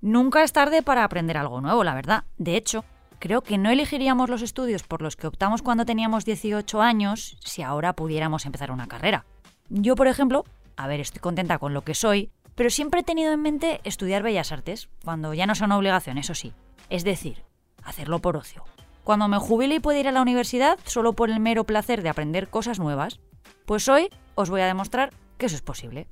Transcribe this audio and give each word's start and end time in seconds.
Nunca 0.00 0.42
es 0.42 0.52
tarde 0.52 0.82
para 0.82 1.04
aprender 1.04 1.36
algo 1.36 1.60
nuevo, 1.60 1.84
la 1.84 1.94
verdad. 1.94 2.24
De 2.38 2.56
hecho, 2.56 2.84
creo 3.18 3.42
que 3.42 3.58
no 3.58 3.70
elegiríamos 3.70 4.30
los 4.30 4.42
estudios 4.42 4.82
por 4.82 5.02
los 5.02 5.16
que 5.16 5.26
optamos 5.26 5.60
cuando 5.60 5.84
teníamos 5.84 6.24
18 6.24 6.80
años 6.80 7.36
si 7.44 7.62
ahora 7.62 7.92
pudiéramos 7.92 8.46
empezar 8.46 8.70
una 8.70 8.86
carrera. 8.86 9.26
Yo, 9.68 9.96
por 9.96 10.06
ejemplo, 10.06 10.44
a 10.76 10.86
ver, 10.86 11.00
estoy 11.00 11.20
contenta 11.20 11.58
con 11.58 11.74
lo 11.74 11.82
que 11.82 11.94
soy, 11.94 12.30
pero 12.54 12.70
siempre 12.70 13.00
he 13.00 13.04
tenido 13.04 13.32
en 13.32 13.42
mente 13.42 13.80
estudiar 13.84 14.22
bellas 14.22 14.50
artes, 14.50 14.88
cuando 15.04 15.34
ya 15.34 15.46
no 15.46 15.54
sea 15.54 15.66
una 15.66 15.76
obligación, 15.76 16.16
eso 16.16 16.34
sí. 16.34 16.54
Es 16.88 17.04
decir, 17.04 17.44
hacerlo 17.82 18.20
por 18.20 18.36
ocio. 18.36 18.64
Cuando 19.04 19.28
me 19.28 19.38
jubile 19.38 19.76
y 19.76 19.80
pueda 19.80 19.98
ir 19.98 20.08
a 20.08 20.12
la 20.12 20.22
universidad 20.22 20.78
solo 20.84 21.12
por 21.12 21.30
el 21.30 21.40
mero 21.40 21.64
placer 21.64 22.02
de 22.02 22.08
aprender 22.08 22.48
cosas 22.48 22.78
nuevas, 22.78 23.20
pues 23.66 23.88
hoy 23.88 24.08
os 24.34 24.50
voy 24.50 24.62
a 24.62 24.66
demostrar 24.66 25.10
que 25.38 25.46
eso 25.46 25.56
es 25.56 25.62
posible. 25.62 26.08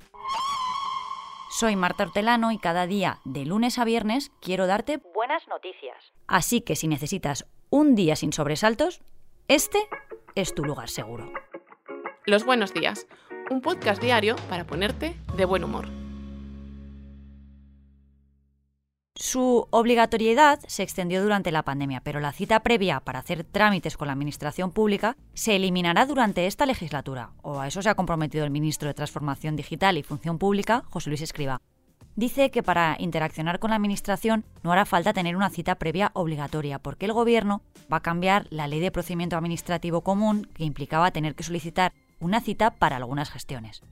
Soy 1.49 1.75
Marta 1.75 2.03
Hortelano 2.03 2.51
y 2.51 2.57
cada 2.57 2.87
día, 2.87 3.19
de 3.25 3.45
lunes 3.45 3.77
a 3.79 3.85
viernes, 3.85 4.31
quiero 4.41 4.67
darte 4.67 4.97
buenas 5.13 5.47
noticias. 5.47 6.13
Así 6.27 6.61
que 6.61 6.75
si 6.75 6.87
necesitas 6.87 7.47
un 7.69 7.95
día 7.95 8.15
sin 8.15 8.33
sobresaltos, 8.33 9.01
este 9.47 9.79
es 10.35 10.53
tu 10.53 10.63
lugar 10.63 10.89
seguro. 10.89 11.31
Los 12.25 12.45
buenos 12.45 12.73
días, 12.73 13.07
un 13.49 13.61
podcast 13.61 14.01
diario 14.01 14.35
para 14.49 14.67
ponerte 14.67 15.15
de 15.35 15.45
buen 15.45 15.63
humor. 15.63 15.87
Su 19.29 19.67
obligatoriedad 19.71 20.61
se 20.67 20.83
extendió 20.83 21.21
durante 21.21 21.51
la 21.51 21.63
pandemia, 21.63 21.99
pero 21.99 22.21
la 22.21 22.31
cita 22.31 22.61
previa 22.61 23.01
para 23.01 23.19
hacer 23.19 23.43
trámites 23.43 23.97
con 23.97 24.07
la 24.07 24.13
Administración 24.13 24.71
Pública 24.71 25.17
se 25.33 25.57
eliminará 25.57 26.05
durante 26.05 26.47
esta 26.47 26.65
legislatura, 26.65 27.31
o 27.41 27.59
a 27.59 27.67
eso 27.67 27.81
se 27.81 27.89
ha 27.89 27.95
comprometido 27.95 28.45
el 28.45 28.51
ministro 28.51 28.87
de 28.87 28.93
Transformación 28.93 29.57
Digital 29.57 29.97
y 29.97 30.03
Función 30.03 30.37
Pública, 30.37 30.85
José 30.89 31.09
Luis 31.09 31.21
Escriba. 31.21 31.59
Dice 32.15 32.51
que 32.51 32.63
para 32.63 32.95
interaccionar 32.99 33.59
con 33.59 33.71
la 33.71 33.75
Administración 33.75 34.45
no 34.63 34.71
hará 34.71 34.85
falta 34.85 35.11
tener 35.11 35.35
una 35.35 35.49
cita 35.49 35.75
previa 35.75 36.11
obligatoria, 36.13 36.79
porque 36.79 37.05
el 37.05 37.11
Gobierno 37.11 37.61
va 37.91 37.97
a 37.97 38.01
cambiar 38.01 38.47
la 38.49 38.69
ley 38.69 38.79
de 38.79 38.91
procedimiento 38.91 39.35
administrativo 39.35 40.05
común 40.05 40.47
que 40.53 40.63
implicaba 40.63 41.11
tener 41.11 41.35
que 41.35 41.43
solicitar 41.43 41.91
una 42.21 42.39
cita 42.39 42.71
para 42.71 42.95
algunas 42.95 43.29
gestiones. 43.29 43.83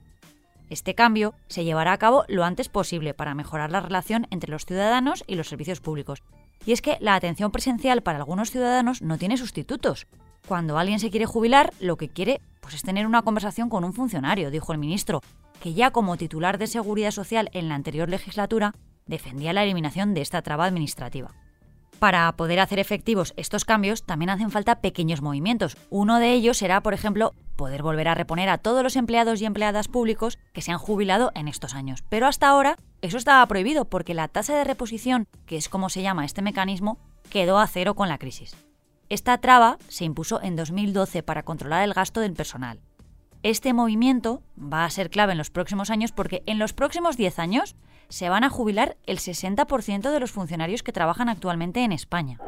Este 0.68 0.94
cambio 0.94 1.34
se 1.48 1.64
llevará 1.64 1.92
a 1.92 1.98
cabo 1.98 2.24
lo 2.28 2.44
antes 2.44 2.68
posible 2.68 3.14
para 3.14 3.34
mejorar 3.34 3.70
la 3.70 3.80
relación 3.80 4.26
entre 4.30 4.50
los 4.50 4.66
ciudadanos 4.66 5.22
y 5.26 5.36
los 5.36 5.48
servicios 5.48 5.80
públicos. 5.80 6.22
Y 6.64 6.72
es 6.72 6.82
que 6.82 6.98
la 7.00 7.14
atención 7.14 7.52
presencial 7.52 8.02
para 8.02 8.18
algunos 8.18 8.50
ciudadanos 8.50 9.02
no 9.02 9.18
tiene 9.18 9.36
sustitutos. 9.36 10.06
Cuando 10.48 10.78
alguien 10.78 10.98
se 10.98 11.10
quiere 11.10 11.26
jubilar, 11.26 11.72
lo 11.80 11.96
que 11.96 12.08
quiere 12.08 12.40
pues, 12.60 12.74
es 12.74 12.82
tener 12.82 13.06
una 13.06 13.22
conversación 13.22 13.68
con 13.68 13.84
un 13.84 13.92
funcionario, 13.92 14.50
dijo 14.50 14.72
el 14.72 14.78
ministro, 14.78 15.20
que 15.60 15.74
ya 15.74 15.90
como 15.90 16.16
titular 16.16 16.58
de 16.58 16.66
Seguridad 16.66 17.10
Social 17.10 17.48
en 17.52 17.68
la 17.68 17.74
anterior 17.74 18.08
legislatura 18.08 18.74
defendía 19.06 19.52
la 19.52 19.62
eliminación 19.62 20.14
de 20.14 20.20
esta 20.20 20.42
traba 20.42 20.64
administrativa. 20.64 21.32
Para 21.98 22.30
poder 22.32 22.60
hacer 22.60 22.78
efectivos 22.78 23.32
estos 23.36 23.64
cambios 23.64 24.04
también 24.04 24.30
hacen 24.30 24.50
falta 24.50 24.80
pequeños 24.80 25.22
movimientos. 25.22 25.76
Uno 25.88 26.18
de 26.18 26.32
ellos 26.32 26.58
será, 26.58 26.82
por 26.82 26.92
ejemplo, 26.92 27.32
poder 27.56 27.82
volver 27.82 28.08
a 28.08 28.14
reponer 28.14 28.48
a 28.48 28.58
todos 28.58 28.82
los 28.82 28.96
empleados 28.96 29.40
y 29.40 29.46
empleadas 29.46 29.88
públicos 29.88 30.38
que 30.52 30.62
se 30.62 30.72
han 30.72 30.78
jubilado 30.78 31.32
en 31.34 31.48
estos 31.48 31.74
años. 31.74 32.04
Pero 32.08 32.26
hasta 32.26 32.48
ahora 32.48 32.76
eso 33.02 33.18
estaba 33.18 33.44
prohibido 33.46 33.86
porque 33.86 34.14
la 34.14 34.28
tasa 34.28 34.56
de 34.56 34.64
reposición, 34.64 35.26
que 35.46 35.56
es 35.56 35.68
como 35.68 35.88
se 35.88 36.02
llama 36.02 36.24
este 36.24 36.42
mecanismo, 36.42 36.98
quedó 37.30 37.58
a 37.58 37.66
cero 37.66 37.94
con 37.94 38.08
la 38.08 38.18
crisis. 38.18 38.56
Esta 39.08 39.38
traba 39.38 39.78
se 39.88 40.04
impuso 40.04 40.42
en 40.42 40.56
2012 40.56 41.22
para 41.22 41.44
controlar 41.44 41.82
el 41.82 41.94
gasto 41.94 42.20
del 42.20 42.34
personal. 42.34 42.80
Este 43.42 43.72
movimiento 43.72 44.42
va 44.60 44.84
a 44.84 44.90
ser 44.90 45.10
clave 45.10 45.32
en 45.32 45.38
los 45.38 45.50
próximos 45.50 45.90
años 45.90 46.10
porque 46.10 46.42
en 46.46 46.58
los 46.58 46.72
próximos 46.72 47.16
10 47.16 47.38
años 47.38 47.76
se 48.08 48.28
van 48.28 48.44
a 48.44 48.50
jubilar 48.50 48.96
el 49.06 49.18
60% 49.18 50.10
de 50.10 50.20
los 50.20 50.32
funcionarios 50.32 50.82
que 50.82 50.92
trabajan 50.92 51.28
actualmente 51.28 51.84
en 51.84 51.92
España. 51.92 52.40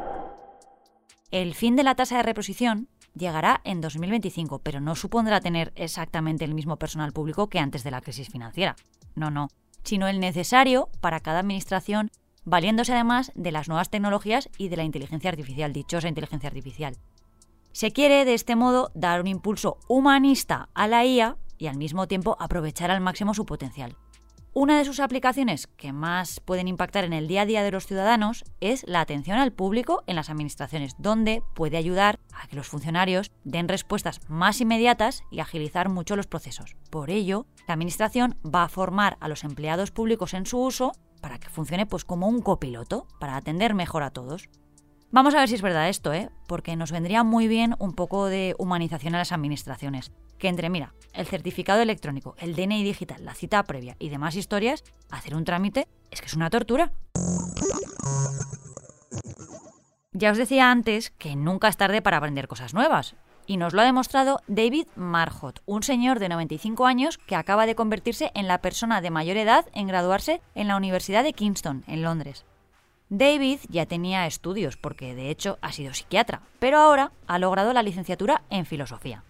El 1.31 1.55
fin 1.55 1.77
de 1.77 1.83
la 1.83 1.95
tasa 1.95 2.17
de 2.17 2.23
reposición 2.23 2.89
llegará 3.15 3.61
en 3.65 3.81
2025, 3.81 4.61
pero 4.61 4.81
no 4.81 4.95
supondrá 4.95 5.41
tener 5.41 5.73
exactamente 5.77 6.45
el 6.45 6.55
mismo 6.55 6.77
personal 6.77 7.13
público 7.13 7.49
que 7.49 7.59
antes 7.59 7.85
de 7.85 7.91
la 7.91 8.01
crisis 8.01 8.29
financiera. 8.29 8.77
No, 9.15 9.31
no, 9.31 9.49
sino 9.83 10.09
el 10.09 10.21
necesario 10.21 10.89
para 11.01 11.21
cada 11.21 11.41
administración, 11.41 12.11
valiéndose 12.45 12.93
además 12.93 13.33
de 13.35 13.53
las 13.53 13.69
nuevas 13.69 13.91
tecnologías 13.91 14.49
y 14.59 14.69
de 14.69 14.77
la 14.77 14.85
inteligencia 14.85 15.31
artificial, 15.31 15.73
dichosa 15.73 16.09
inteligencia 16.09 16.49
artificial. 16.49 16.97
Se 17.73 17.93
quiere 17.93 18.25
de 18.25 18.35
este 18.35 18.57
modo 18.57 18.91
dar 18.95 19.21
un 19.21 19.27
impulso 19.27 19.79
humanista 19.89 20.69
a 20.75 20.89
la 20.89 21.05
IA 21.05 21.37
y 21.59 21.67
al 21.67 21.77
mismo 21.77 22.07
tiempo 22.09 22.37
aprovechar 22.41 22.91
al 22.91 23.01
máximo 23.01 23.35
su 23.35 23.45
potencial. 23.45 23.97
Una 24.61 24.77
de 24.77 24.85
sus 24.85 24.99
aplicaciones 24.99 25.69
que 25.69 25.93
más 25.93 26.41
pueden 26.41 26.67
impactar 26.67 27.05
en 27.05 27.13
el 27.13 27.29
día 27.29 27.43
a 27.43 27.47
día 27.47 27.63
de 27.63 27.71
los 27.71 27.87
ciudadanos 27.87 28.43
es 28.61 28.85
la 28.89 29.01
atención 29.01 29.39
al 29.39 29.53
público 29.53 30.03
en 30.09 30.17
las 30.17 30.31
administraciones, 30.31 30.97
donde 30.99 31.45
puede 31.55 31.77
ayudar 31.77 32.19
a 32.33 32.49
que 32.49 32.57
los 32.57 32.67
funcionarios 32.67 33.31
den 33.45 33.69
respuestas 33.69 34.21
más 34.27 34.61
inmediatas 34.61 35.23
y 35.31 35.39
agilizar 35.39 35.89
mucho 35.89 36.17
los 36.17 36.27
procesos. 36.27 36.77
Por 36.91 37.11
ello, 37.11 37.47
la 37.69 37.75
Administración 37.75 38.37
va 38.45 38.65
a 38.65 38.69
formar 38.69 39.17
a 39.21 39.29
los 39.29 39.45
empleados 39.45 39.93
públicos 39.93 40.35
en 40.35 40.45
su 40.45 40.59
uso 40.59 40.91
para 41.21 41.39
que 41.39 41.51
funcione 41.51 41.87
pues 41.87 42.05
como 42.05 42.27
un 42.27 42.43
copiloto, 42.43 43.07
para 43.21 43.37
atender 43.37 43.75
mejor 43.75 44.03
a 44.03 44.11
todos. 44.11 44.49
Vamos 45.13 45.37
a 45.37 45.39
ver 45.39 45.49
si 45.49 45.55
es 45.55 45.63
verdad 45.63 45.89
esto, 45.89 46.13
¿eh? 46.13 46.31
porque 46.49 46.75
nos 46.75 46.91
vendría 46.91 47.23
muy 47.23 47.47
bien 47.47 47.77
un 47.79 47.93
poco 47.93 48.27
de 48.27 48.57
humanización 48.59 49.15
a 49.15 49.19
las 49.19 49.31
administraciones. 49.31 50.11
Que 50.39 50.49
entre, 50.49 50.71
mira, 50.71 50.95
el 51.13 51.27
certificado 51.27 51.83
electrónico, 51.83 52.37
el 52.39 52.55
DNI 52.55 52.85
digital, 52.85 53.25
la 53.25 53.35
cita 53.35 53.63
previa 53.65 53.97
y 53.99 54.09
demás 54.09 54.37
historias, 54.37 54.85
hacer 55.11 55.35
un 55.35 55.45
trámite 55.45 55.89
es 56.11 56.21
que 56.21 56.27
es 56.27 56.35
una 56.35 56.51
tortura. 56.51 56.93
Ya 60.13 60.31
os 60.31 60.39
decía 60.39 60.71
antes 60.71 61.11
que 61.11 61.37
nunca 61.37 61.69
es 61.69 61.77
tarde 61.77 62.03
para 62.03 62.17
aprender 62.17 62.49
cosas 62.49 62.75
nuevas. 62.75 63.15
Y 63.47 63.57
nos 63.57 63.73
lo 63.73 63.81
ha 63.81 63.85
demostrado 63.85 64.41
David 64.47 64.87
Marhot, 64.95 65.63
un 65.65 65.83
señor 65.83 66.19
de 66.19 66.29
95 66.29 66.87
años 66.87 67.19
que 67.19 67.35
acaba 67.35 67.67
de 67.67 67.75
convertirse 67.75 68.31
en 68.35 68.47
la 68.47 68.61
persona 68.61 69.01
de 69.01 69.11
mayor 69.11 69.39
edad 69.39 69.67
en 69.73 69.87
graduarse 69.87 70.43
en 70.55 70.69
la 70.69 70.77
Universidad 70.77 71.25
de 71.25 71.33
Kingston, 71.33 71.83
en 71.87 72.03
Londres. 72.03 72.45
David 73.11 73.61
ya 73.69 73.87
tenía 73.87 74.27
estudios 74.27 74.77
porque 74.77 75.15
de 75.15 75.31
hecho 75.31 75.59
ha 75.63 75.73
sido 75.73 75.95
psiquiatra, 75.95 76.43
pero 76.59 76.79
ahora 76.79 77.13
ha 77.27 77.39
logrado 77.39 77.73
la 77.73 77.83
licenciatura 77.83 78.43
en 78.51 78.67
filosofía. 78.67 79.25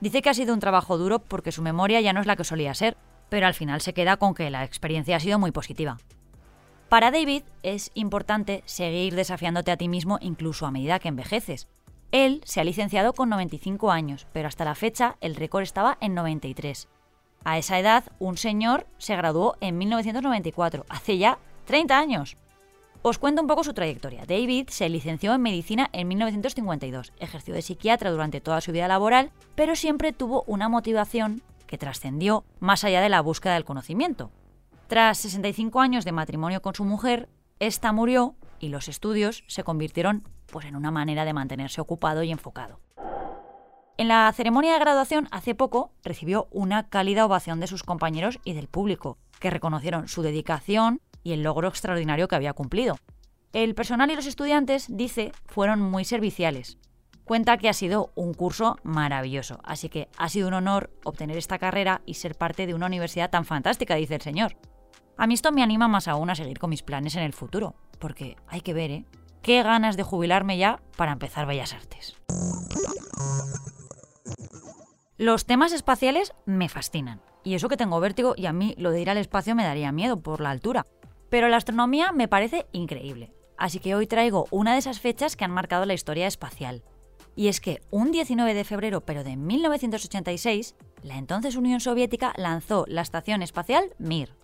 Dice 0.00 0.22
que 0.22 0.30
ha 0.30 0.34
sido 0.34 0.54
un 0.54 0.60
trabajo 0.60 0.96
duro 0.96 1.18
porque 1.18 1.52
su 1.52 1.62
memoria 1.62 2.00
ya 2.00 2.12
no 2.12 2.20
es 2.20 2.26
la 2.26 2.36
que 2.36 2.44
solía 2.44 2.74
ser, 2.74 2.96
pero 3.28 3.46
al 3.46 3.54
final 3.54 3.80
se 3.80 3.92
queda 3.92 4.16
con 4.16 4.34
que 4.34 4.50
la 4.50 4.64
experiencia 4.64 5.16
ha 5.16 5.20
sido 5.20 5.38
muy 5.38 5.52
positiva. 5.52 5.98
Para 6.88 7.10
David 7.10 7.42
es 7.62 7.90
importante 7.94 8.62
seguir 8.64 9.14
desafiándote 9.14 9.70
a 9.70 9.76
ti 9.76 9.88
mismo 9.88 10.18
incluso 10.20 10.66
a 10.66 10.70
medida 10.70 10.98
que 10.98 11.08
envejeces. 11.08 11.68
Él 12.12 12.40
se 12.44 12.60
ha 12.60 12.64
licenciado 12.64 13.12
con 13.12 13.28
95 13.28 13.92
años, 13.92 14.26
pero 14.32 14.48
hasta 14.48 14.64
la 14.64 14.74
fecha 14.74 15.16
el 15.20 15.36
récord 15.36 15.62
estaba 15.62 15.98
en 16.00 16.14
93. 16.14 16.88
A 17.44 17.58
esa 17.58 17.78
edad, 17.78 18.04
un 18.18 18.36
señor 18.36 18.86
se 18.98 19.16
graduó 19.16 19.56
en 19.60 19.78
1994, 19.78 20.84
hace 20.88 21.18
ya 21.18 21.38
30 21.66 21.98
años. 21.98 22.36
Os 23.02 23.18
cuento 23.18 23.40
un 23.40 23.48
poco 23.48 23.64
su 23.64 23.72
trayectoria. 23.72 24.26
David 24.26 24.68
se 24.68 24.88
licenció 24.90 25.32
en 25.32 25.40
medicina 25.40 25.88
en 25.92 26.06
1952, 26.08 27.14
ejerció 27.18 27.54
de 27.54 27.62
psiquiatra 27.62 28.10
durante 28.10 28.42
toda 28.42 28.60
su 28.60 28.72
vida 28.72 28.88
laboral, 28.88 29.30
pero 29.54 29.74
siempre 29.74 30.12
tuvo 30.12 30.44
una 30.46 30.68
motivación 30.68 31.40
que 31.66 31.78
trascendió 31.78 32.44
más 32.58 32.84
allá 32.84 33.00
de 33.00 33.08
la 33.08 33.22
búsqueda 33.22 33.54
del 33.54 33.64
conocimiento. 33.64 34.30
Tras 34.86 35.16
65 35.18 35.80
años 35.80 36.04
de 36.04 36.12
matrimonio 36.12 36.60
con 36.60 36.74
su 36.74 36.84
mujer, 36.84 37.30
esta 37.58 37.92
murió 37.92 38.34
y 38.58 38.68
los 38.68 38.86
estudios 38.86 39.44
se 39.46 39.64
convirtieron 39.64 40.28
pues, 40.52 40.66
en 40.66 40.76
una 40.76 40.90
manera 40.90 41.24
de 41.24 41.32
mantenerse 41.32 41.80
ocupado 41.80 42.22
y 42.22 42.30
enfocado. 42.30 42.80
En 43.96 44.08
la 44.08 44.30
ceremonia 44.32 44.74
de 44.74 44.78
graduación 44.78 45.26
hace 45.30 45.54
poco 45.54 45.92
recibió 46.02 46.48
una 46.50 46.88
cálida 46.88 47.24
ovación 47.24 47.60
de 47.60 47.66
sus 47.66 47.82
compañeros 47.82 48.40
y 48.44 48.52
del 48.52 48.66
público, 48.66 49.16
que 49.38 49.50
reconocieron 49.50 50.08
su 50.08 50.20
dedicación 50.20 51.00
y 51.22 51.32
el 51.32 51.42
logro 51.42 51.68
extraordinario 51.68 52.28
que 52.28 52.36
había 52.36 52.52
cumplido. 52.52 52.98
El 53.52 53.74
personal 53.74 54.10
y 54.10 54.16
los 54.16 54.26
estudiantes, 54.26 54.86
dice, 54.88 55.32
fueron 55.46 55.80
muy 55.80 56.04
serviciales. 56.04 56.78
Cuenta 57.24 57.58
que 57.58 57.68
ha 57.68 57.72
sido 57.72 58.12
un 58.14 58.34
curso 58.34 58.76
maravilloso, 58.82 59.60
así 59.62 59.88
que 59.88 60.08
ha 60.16 60.28
sido 60.28 60.48
un 60.48 60.54
honor 60.54 60.90
obtener 61.04 61.36
esta 61.36 61.58
carrera 61.58 62.02
y 62.06 62.14
ser 62.14 62.36
parte 62.36 62.66
de 62.66 62.74
una 62.74 62.86
universidad 62.86 63.30
tan 63.30 63.44
fantástica, 63.44 63.94
dice 63.94 64.16
el 64.16 64.22
señor. 64.22 64.56
A 65.16 65.26
mí 65.26 65.34
esto 65.34 65.52
me 65.52 65.62
anima 65.62 65.86
más 65.86 66.08
aún 66.08 66.30
a 66.30 66.34
seguir 66.34 66.58
con 66.58 66.70
mis 66.70 66.82
planes 66.82 67.14
en 67.14 67.22
el 67.22 67.32
futuro, 67.32 67.74
porque 67.98 68.36
hay 68.48 68.62
que 68.62 68.74
ver, 68.74 68.90
¿eh? 68.90 69.04
Qué 69.42 69.62
ganas 69.62 69.96
de 69.96 70.02
jubilarme 70.02 70.58
ya 70.58 70.80
para 70.96 71.12
empezar 71.12 71.46
Bellas 71.46 71.72
Artes. 71.72 72.16
Los 75.16 75.44
temas 75.44 75.72
espaciales 75.72 76.32
me 76.46 76.68
fascinan, 76.68 77.20
y 77.44 77.54
eso 77.54 77.68
que 77.68 77.76
tengo 77.76 78.00
vértigo 78.00 78.34
y 78.36 78.46
a 78.46 78.52
mí 78.52 78.74
lo 78.78 78.90
de 78.90 79.02
ir 79.02 79.10
al 79.10 79.18
espacio 79.18 79.54
me 79.54 79.64
daría 79.64 79.92
miedo 79.92 80.20
por 80.20 80.40
la 80.40 80.50
altura. 80.50 80.86
Pero 81.30 81.48
la 81.48 81.56
astronomía 81.56 82.12
me 82.12 82.28
parece 82.28 82.66
increíble, 82.72 83.32
así 83.56 83.78
que 83.78 83.94
hoy 83.94 84.06
traigo 84.06 84.46
una 84.50 84.72
de 84.72 84.80
esas 84.80 85.00
fechas 85.00 85.36
que 85.36 85.44
han 85.44 85.52
marcado 85.52 85.86
la 85.86 85.94
historia 85.94 86.26
espacial. 86.26 86.82
Y 87.36 87.48
es 87.48 87.60
que 87.60 87.80
un 87.90 88.10
19 88.10 88.52
de 88.52 88.64
febrero, 88.64 89.02
pero 89.02 89.24
de 89.24 89.36
1986, 89.36 90.74
la 91.02 91.16
entonces 91.16 91.56
Unión 91.56 91.80
Soviética 91.80 92.34
lanzó 92.36 92.84
la 92.88 93.00
estación 93.00 93.42
espacial 93.42 93.94
Mir. 93.98 94.34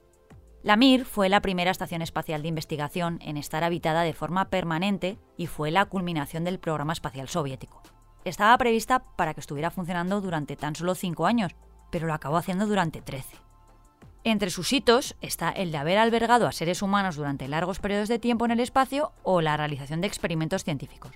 La 0.63 0.77
Mir 0.77 1.05
fue 1.05 1.29
la 1.29 1.43
primera 1.43 1.71
estación 1.71 2.03
espacial 2.03 2.43
de 2.43 2.49
investigación 2.49 3.19
en 3.23 3.37
estar 3.37 3.65
habitada 3.65 4.03
de 4.03 4.15
forma 4.15 4.49
permanente 4.49 5.19
y 5.37 5.47
fue 5.47 5.71
la 5.71 5.85
culminación 5.85 6.45
del 6.45 6.59
programa 6.59 6.93
espacial 6.93 7.29
soviético. 7.29 7.83
Estaba 8.25 8.59
prevista 8.59 9.05
para 9.17 9.35
que 9.35 9.41
estuviera 9.41 9.71
funcionando 9.71 10.21
durante 10.21 10.57
tan 10.57 10.75
solo 10.75 10.95
cinco 10.95 11.27
años, 11.27 11.53
pero 11.91 12.07
lo 12.07 12.15
acabó 12.15 12.37
haciendo 12.37 12.67
durante 12.67 13.01
13. 13.01 13.46
Entre 14.27 14.51
sus 14.51 14.73
hitos 14.73 15.15
está 15.21 15.51
el 15.51 15.71
de 15.71 15.79
haber 15.79 15.99
albergado 15.99 16.49
a 16.49 16.53
seres 16.53 16.83
humanos 16.83 17.15
durante 17.15 17.47
largos 17.47 17.79
periodos 17.79 18.09
de 18.09 18.19
tiempo 18.19 18.45
en 18.45 18.51
el 18.51 18.59
espacio 18.59 19.13
o 19.23 19.41
la 19.41 19.57
realización 19.57 20.01
de 20.01 20.09
experimentos 20.09 20.65
científicos. 20.65 21.13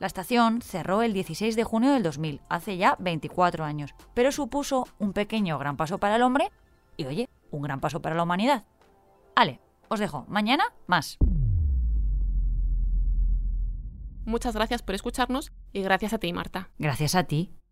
La 0.00 0.08
estación 0.08 0.60
cerró 0.60 1.02
el 1.02 1.12
16 1.12 1.54
de 1.54 1.62
junio 1.62 1.92
del 1.92 2.02
2000, 2.02 2.40
hace 2.48 2.76
ya 2.76 2.96
24 2.98 3.64
años, 3.64 3.94
pero 4.12 4.32
supuso 4.32 4.88
un 4.98 5.12
pequeño 5.12 5.56
gran 5.56 5.76
paso 5.76 5.98
para 5.98 6.16
el 6.16 6.22
hombre 6.22 6.50
y, 6.96 7.04
oye, 7.04 7.28
un 7.52 7.62
gran 7.62 7.78
paso 7.78 8.02
para 8.02 8.16
la 8.16 8.24
humanidad. 8.24 8.64
Ale, 9.36 9.60
os 9.86 10.00
dejo. 10.00 10.24
Mañana 10.26 10.64
más. 10.88 11.16
Muchas 14.24 14.56
gracias 14.56 14.82
por 14.82 14.96
escucharnos 14.96 15.52
y 15.72 15.82
gracias 15.82 16.12
a 16.12 16.18
ti, 16.18 16.32
Marta. 16.32 16.70
Gracias 16.76 17.14
a 17.14 17.22
ti. 17.22 17.52